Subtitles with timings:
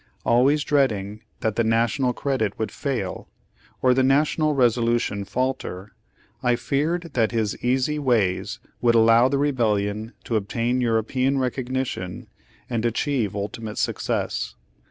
[0.25, 3.29] Always dreading that the National credit would fail,
[3.83, 5.91] or the National resolution falter,
[6.41, 12.25] I feared that his easy ways would allow the rebellion to obtain European recognition
[12.67, 14.55] and achieve ultimate success.